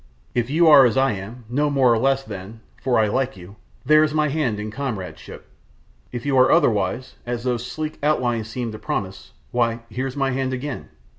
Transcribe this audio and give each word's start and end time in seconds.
If 0.33 0.49
you 0.49 0.67
are 0.67 0.83
as 0.87 0.97
I 0.97 1.11
am, 1.11 1.45
no 1.47 1.69
more 1.69 1.93
nor 1.93 1.99
less 1.99 2.23
then 2.23 2.61
for 2.81 2.97
I 2.97 3.07
like 3.07 3.37
you 3.37 3.57
there's 3.85 4.15
my 4.15 4.29
hand 4.29 4.59
in 4.59 4.71
comradeship. 4.71 5.47
If 6.11 6.25
you 6.25 6.35
are 6.39 6.51
otherwise, 6.51 7.17
as 7.23 7.43
those 7.43 7.67
sleek 7.67 7.99
outlines 8.01 8.47
seem 8.49 8.71
to 8.71 8.79
promise 8.79 9.33
why, 9.51 9.81
here's 9.91 10.17
my 10.17 10.31
hand 10.31 10.53
again! 10.53 10.89